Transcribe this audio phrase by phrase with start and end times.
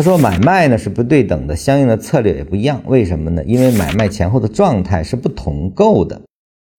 [0.00, 2.82] 他说买卖呢是不对等的，相应的策略也不一样。
[2.86, 3.44] 为什么呢？
[3.44, 6.18] 因为买卖前后的状态是不同构的。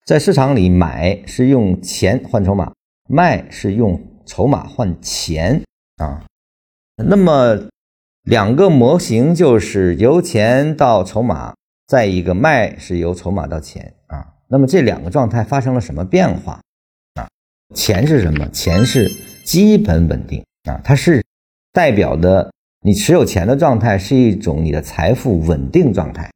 [0.06, 2.72] 在市场里，买是用钱换筹码，
[3.10, 5.62] 卖是用筹码换钱
[5.98, 6.24] 啊。
[6.96, 7.68] 那么
[8.22, 11.54] 两个模型就是由钱到筹码，
[11.86, 14.28] 再一个卖是由筹码到钱啊。
[14.48, 16.58] 那么这两个状态发生了什么变化
[17.16, 17.28] 啊？
[17.74, 18.48] 钱是什么？
[18.48, 19.10] 钱是
[19.44, 21.22] 基本稳定啊，它是
[21.74, 22.50] 代表的。
[22.82, 26.30] 你持有钱的状态是一种你的财富稳定状态，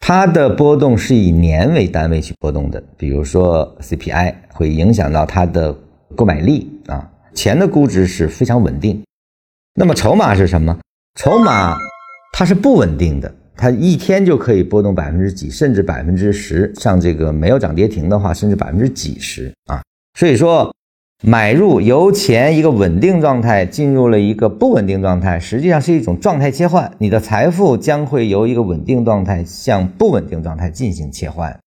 [0.00, 2.82] 它的波动是以年为单位去波动的。
[2.98, 5.74] 比如说 CPI 会影响到它的
[6.14, 9.02] 购买力啊，钱的估值是非常稳定。
[9.74, 10.78] 那么筹码是什么？
[11.18, 11.78] 筹码
[12.34, 19.82] 它是不稳定的，它一天就可以波动百分之几，甚至百分之十，像这个没有涨跌停的话，甚至百分之几十啊。
[20.18, 20.70] 所以说。
[21.24, 26.94] 买入由前一个稳定状态进入了一个不稳定状态，实际上是一种状态切换。
[26.98, 31.58] 你的财富将会由一个稳定状态向不稳定状态进行切换。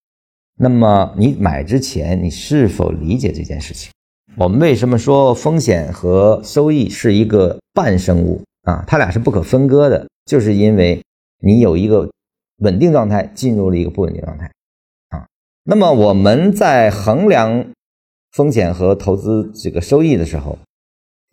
[0.58, 3.92] 那么你买之前，你是否理解这件事情？
[4.38, 8.86] 我们为什么说风险和收益是一个半生物啊？
[8.88, 11.02] 它俩是不可分割的，就是因为
[11.44, 12.10] 你有一个
[12.60, 14.50] 稳定状态进入了一个不稳定状态
[15.10, 15.28] 啊。
[15.66, 17.66] 那么我们在衡量。
[18.32, 20.58] 风险和投资这个收益的时候，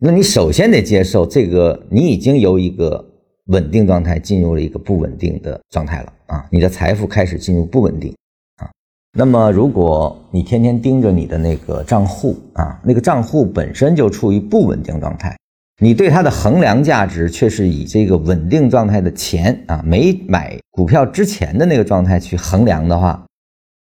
[0.00, 3.04] 那你首先得接受这个，你已经由一个
[3.46, 8.12] 稳定状态进入了一个不稳定的状态了啊，你的财富开始进入不稳定
[8.56, 8.68] 啊。
[9.16, 15.36] 那么如果你天天盯着你的那个账户啊，那个账户本身就处于不稳定状态，
[15.80, 23.24] 你对它的衡量价值却是以这个稳定状态的钱啊，没买股票之前的那个状态去衡量的话。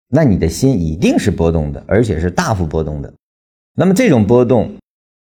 [0.09, 3.13] 那你的心一定是波动的，而且是大幅波动的。
[3.75, 4.75] 那么这种波动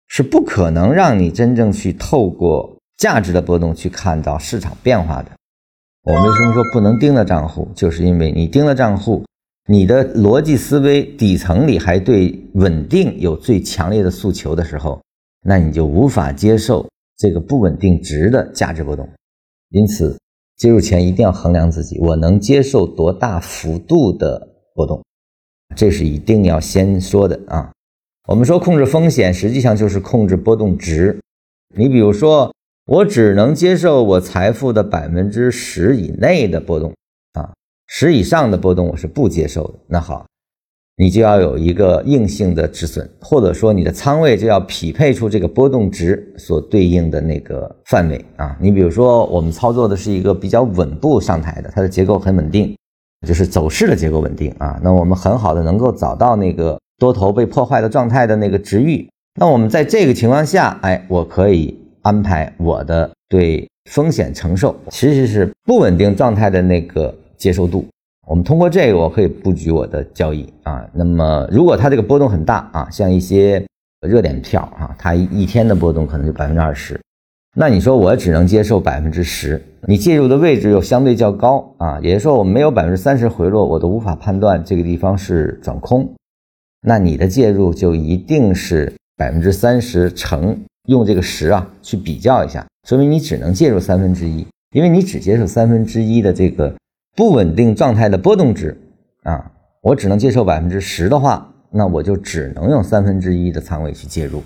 [0.07, 5.31] 是不可能让你真正去透过价值的波动去看到市场变化的。
[6.05, 7.69] 我们为什么说不能盯着账户？
[7.75, 9.25] 就是因为你盯着账户，
[9.69, 15.03] 你的逻辑思维底层里还对稳定有最强烈的诉求的时候，
[15.43, 19.09] 那你就无法接受这个不稳定值的价值波动。
[19.71, 20.17] 因此，
[20.57, 24.53] 介入前一定要衡量自己，我能接受多大幅度的。
[24.77, 25.03] 波动，
[25.75, 27.73] 这是一定要先说的啊。
[28.29, 31.19] 我们说控制风险，实际上就是控制波动值。
[31.75, 32.53] 你比如说，
[32.87, 36.93] 我只能接受我财富的百分之十以内的波动
[37.33, 37.55] 啊，
[37.87, 39.75] 十以上的波动我是不接受的。
[39.87, 40.27] 那好，
[40.97, 48.57] 你就要有一个硬性的止损，或者说你的仓位就要匹配出这个波动值所对应的那个范围啊。
[48.61, 52.77] 你比如说，我们操作的是一个比较稳步上台的，它的结构很稳定。
[53.27, 59.07] 就是走势的结构稳定啊，那我们很好的能够找到那个多头被破坏的状态的那个值域。
[59.39, 67.85] 那我们在这个情况下，哎，我可以安排我的对风险承受，其实是不稳定状态的那个接受度。
[68.27, 70.85] 我们通过这个，我可以布局我的交易啊。
[70.93, 73.63] 那么如果它这个波动很大啊，像一些
[74.07, 76.99] 热点票啊，它一天的波动可能就百分之二十。
[77.59, 86.07] 那你说我只能接受百分之十，你介入的位置又相对较高啊，也就是说我没有百分之三十回落，我都无法判断这个地方是转空，
[86.83, 90.55] 那你的介入就一定是百分之三十乘
[90.87, 96.75] 用这个十啊去比较一下，说明你只能介入三分之一，因为你只接受三分之一的这个
[97.17, 98.79] 不稳定状态的波动值
[99.23, 99.51] 啊，
[99.81, 104.43] 我只能接受百分之十的话，那我就只能用三分之一的仓位去介入，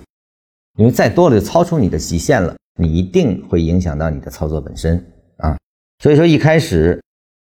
[0.79, 2.55] 因为再多了就超出你的极限了。
[2.81, 4.97] 你一定会影响到你的操作本身
[5.37, 5.55] 啊，
[6.03, 6.99] 所以说一开始，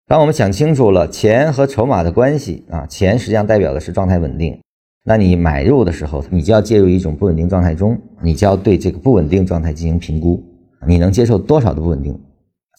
[0.07, 4.59] 当我们想清楚了钱和筹码的关系啊，钱实际上代表的是状态稳定，
[5.05, 10.43] 那你买入的时候，你就要介入一种不稳定状态中，你就要对这个不稳定状态进行评估，
[10.87, 12.19] 你能接受多少的不稳定，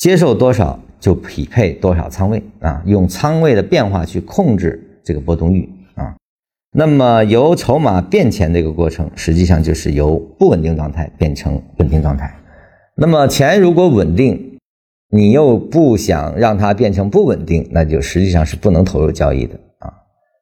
[0.01, 6.17] 接受多少就匹配多少仓位啊，用仓位的变化去控制这个波动域啊，
[6.73, 12.35] 那么由筹码变钱这个过程，实际上就是由不稳定状态变成稳定状态。
[13.01, 14.59] 那么钱如果稳定，
[15.11, 19.93] 你又不想让它变成不稳定，那就实际上是不能投入交易的啊。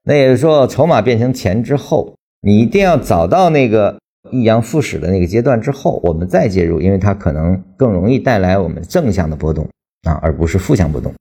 [0.04, 3.98] 那也就是说，筹码变成钱之后，你一定要找到那个
[4.30, 9.68] 抑扬复始的那个阶段之后，我们再介入，因为它可能更容易带来我们正向的波动
[10.04, 11.12] 啊，而不是负向波动。